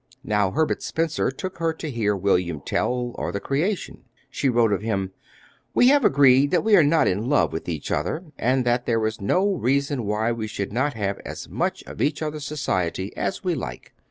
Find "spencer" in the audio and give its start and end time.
0.81-1.29